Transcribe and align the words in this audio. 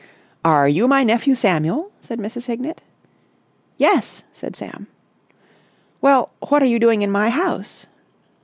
"Are 0.43 0.67
you 0.67 0.87
my 0.87 1.03
nephew 1.03 1.35
Samuel?" 1.35 1.91
said 1.99 2.17
Mrs. 2.17 2.45
Hignett. 2.47 2.81
"Yes," 3.77 4.23
said 4.33 4.55
Sam. 4.55 4.87
"Well, 6.01 6.31
what 6.47 6.63
are 6.63 6.65
you 6.65 6.79
doing 6.79 7.03
in 7.03 7.11
my 7.11 7.29
house?" 7.29 7.85